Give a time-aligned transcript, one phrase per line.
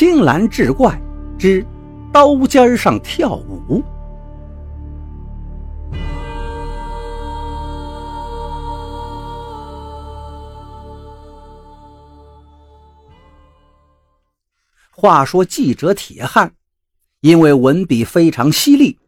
[0.00, 0.98] 青蓝志怪
[1.38, 1.62] 之
[2.10, 3.84] 刀尖上跳舞。
[14.90, 16.50] 话说记者铁汉，
[17.20, 18.98] 因为文笔非常犀利，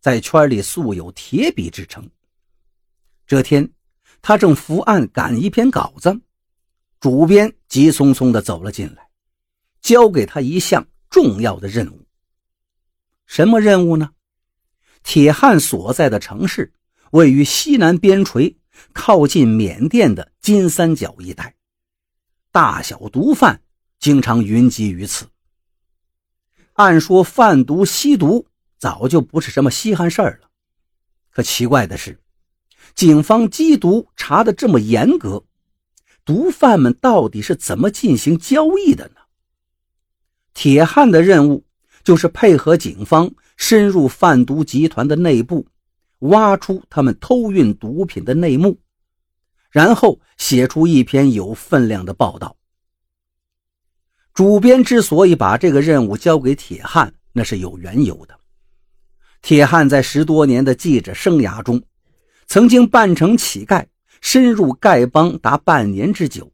[0.00, 2.06] 在圈里素有“铁笔”之称。
[3.26, 3.66] 这天，
[4.20, 6.14] 他正伏案赶一篇稿子，
[7.00, 9.08] 主编急匆匆地走了进来，
[9.82, 12.06] 交给他一项重要的任务。
[13.26, 14.10] 什么任务呢？
[15.02, 16.72] 铁汉所在的城市
[17.10, 18.56] 位于西南边陲，
[18.92, 21.56] 靠近缅甸的金三角一带，
[22.50, 23.60] 大小毒贩
[23.98, 25.26] 经常云集于此。
[26.74, 28.46] 按说贩毒吸毒
[28.78, 30.48] 早就不是什么稀罕事儿了，
[31.30, 32.18] 可奇怪的是，
[32.94, 35.44] 警方缉毒查的这么严格，
[36.24, 39.21] 毒贩们到底是怎么进行交易的呢？
[40.54, 41.64] 铁汉的任务
[42.04, 45.66] 就是配合警方深入贩毒集团的内部，
[46.20, 48.78] 挖出他们偷运毒品的内幕，
[49.70, 52.56] 然后写出一篇有分量的报道。
[54.34, 58.34] 主编之所以把这个任务交给铁汉，那是有缘由的。
[59.42, 61.82] 铁汉在十多年的记者生涯中，
[62.46, 63.84] 曾经扮成乞丐，
[64.20, 66.50] 深入丐帮达半年之久，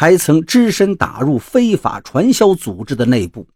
[0.00, 3.46] 还曾只身打入非法传销组织的内部。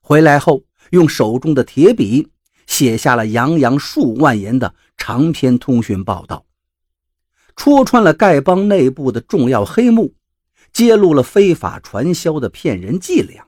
[0.00, 2.32] 回来后，用手中的铁笔
[2.66, 6.44] 写下了洋洋数万言的长篇通讯报道，
[7.54, 10.12] 戳穿了丐帮内部的重要黑幕。
[10.72, 13.46] 揭露了非法传销的骗人伎俩，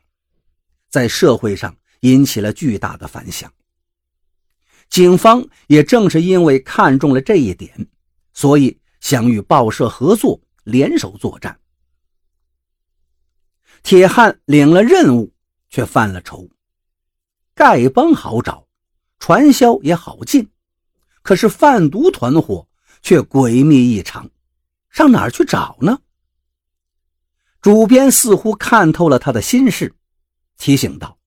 [0.89, 3.53] 在社会上引起了巨大的反响。
[4.89, 7.89] 警方也正是因为看中了这一点，
[8.33, 11.59] 所以想与报社合作，联手作战。
[13.85, 15.31] 铁汉领了任务，
[15.69, 16.49] 却犯了愁。
[17.55, 18.67] 丐帮好找，
[19.19, 20.51] 传销也好进，
[21.21, 22.67] 可是贩毒团伙
[23.03, 24.29] 却诡秘异常，
[24.89, 26.01] 上哪儿去找呢？
[27.61, 29.95] 主编似乎看透了他的心事，
[30.57, 31.19] 提醒道：“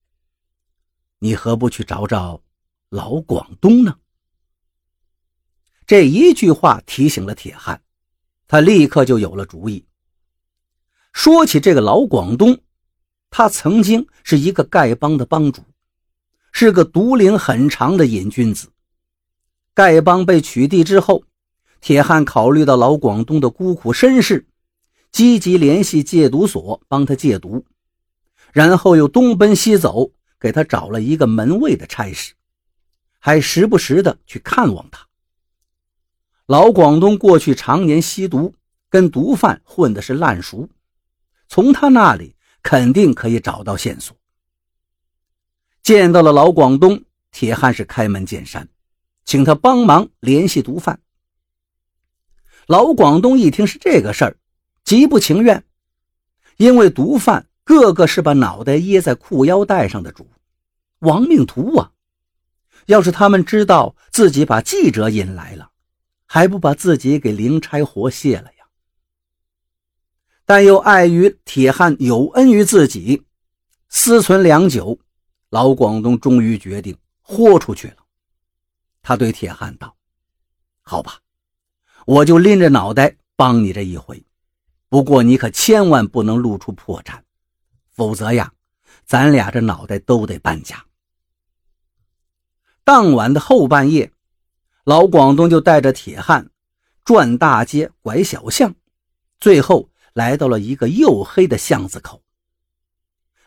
[1.20, 2.42] 你何不去找找
[2.88, 3.96] 老广东呢？”
[5.86, 7.80] 这一句话提醒了铁汉，
[8.48, 9.86] 他立刻就有了主意。
[11.18, 12.60] 说起这个老广东，
[13.28, 15.62] 他曾经是一个丐帮的帮主，
[16.52, 18.68] 是个毒龄很长的瘾君子。
[19.74, 21.24] 丐帮被取缔之后，
[21.80, 24.46] 铁汉考虑到老广东的孤苦身世。
[25.10, 27.64] 积极联系戒毒所帮他戒毒，
[28.52, 32.34] 然后又东奔西走给他找了一个门卫的差事，
[33.18, 35.08] 还时不时的去看望他。
[36.46, 38.54] 老广东过去常年吸毒，
[38.88, 40.68] 跟毒贩混的是烂熟，
[41.48, 44.16] 从他那里肯定可以找到线索。
[45.82, 48.68] 见到了老广东，铁汉是开门见山，
[49.24, 51.00] 请他帮忙联系毒贩。
[52.66, 54.36] 老广东一听是这个事儿。
[54.84, 55.64] 极不情愿，
[56.56, 60.26] 因为毒贩个个是把脑袋掖在裤腰带上的主，
[61.00, 61.92] 亡命徒啊！
[62.86, 65.70] 要是他们知道自己把记者引来了，
[66.24, 68.57] 还不把自己给灵差活卸了呀？
[70.48, 73.22] 但又碍于铁汉有恩于自己，
[73.90, 74.98] 思忖良久，
[75.50, 77.96] 老广东终于决定豁出去了。
[79.02, 79.94] 他对铁汉道
[80.80, 81.18] ：“好吧，
[82.06, 84.24] 我就拎着脑袋帮你这一回。”
[84.88, 87.20] 不过你可千万不能露出破绽，
[87.90, 88.50] 否则呀，
[89.04, 90.82] 咱俩这脑袋都得搬家。
[92.84, 94.10] 当晚的后半夜，
[94.84, 96.48] 老广东就带着铁汉
[97.04, 98.74] 转大街、拐小巷，
[99.40, 102.24] 最后来到了一个黝黑的巷子口。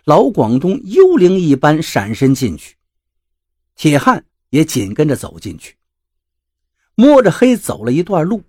[0.05, 2.77] 老广东幽灵一般闪身进去，
[3.75, 5.75] 铁汉也紧跟着走进去，
[6.95, 8.41] 摸着黑走了一段路。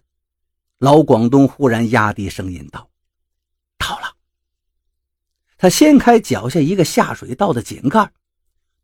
[0.79, 2.89] 老广东忽然压低声音道
[3.77, 4.15] ：“到了。”
[5.59, 8.13] 他掀开脚下一个下水道的井盖，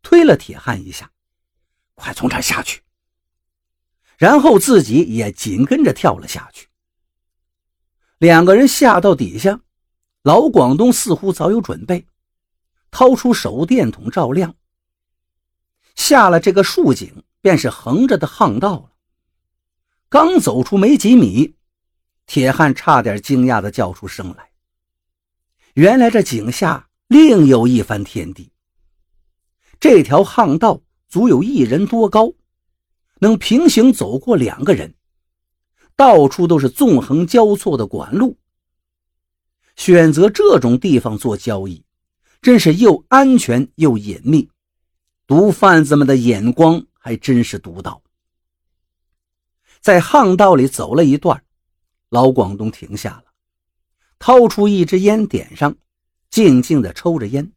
[0.01, 1.09] 推了铁汉一下
[1.95, 2.81] ：“快从这下去。”
[4.19, 6.68] 然后自己也紧跟着跳了下去。
[8.19, 9.61] 两个人下到底下，
[10.23, 12.05] 老广东似乎早有准备，
[12.91, 14.55] 掏出手电筒照亮。
[15.95, 18.91] 下了这个竖井，便是横着的巷道了。
[20.09, 21.55] 刚走出没几米。
[22.25, 24.51] 铁汉差点惊讶地叫出声来。
[25.73, 28.51] 原来这井下另有一番天地。
[29.79, 32.33] 这条巷道足有一人多高，
[33.19, 34.93] 能平行走过两个人。
[35.99, 38.37] 到处都是纵横交错的管路。
[39.75, 41.83] 选择这种地方做交易，
[42.41, 44.49] 真是又安全又隐秘，
[45.27, 48.01] 毒贩子们的眼光还真是独到。
[49.81, 51.43] 在巷道里走了一段，
[52.07, 53.25] 老广东停下了，
[54.19, 55.75] 掏出一支烟点上，
[56.29, 57.51] 静静地抽着烟。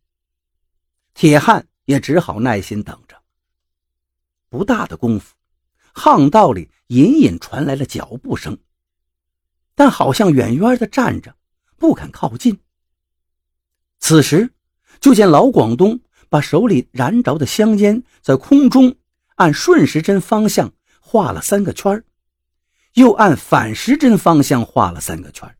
[1.14, 3.16] 铁汉也只好耐心等着。
[4.48, 5.32] 不大的功夫，
[5.94, 8.58] 巷道里隐隐传来了脚步声，
[9.74, 11.36] 但好像远远的站着，
[11.76, 12.60] 不肯靠近。
[13.98, 14.52] 此时，
[15.00, 18.96] 就见老广东把手里燃着的香烟在空中
[19.36, 22.02] 按顺时针方向画了三个圈
[22.94, 25.56] 又按反时针方向画了三个圈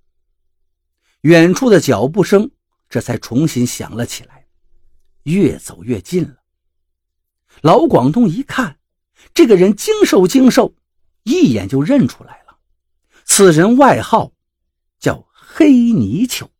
[1.22, 2.50] 远处的脚步声
[2.88, 4.46] 这才重新响了起来，
[5.22, 6.36] 越走越近了。
[7.62, 8.78] 老广东一看，
[9.34, 10.74] 这个人精瘦精瘦，
[11.24, 12.56] 一眼就认出来了。
[13.24, 14.32] 此人外号
[15.00, 16.51] 叫黑泥鳅。